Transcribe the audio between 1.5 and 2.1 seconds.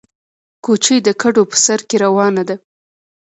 په سر کې